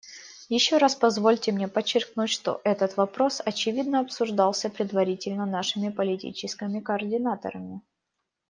[0.49, 7.81] Еще раз позвольте мне подчеркнуть, что этот вопрос, очевидно, обсуждался предварительно нашими политическими координаторами.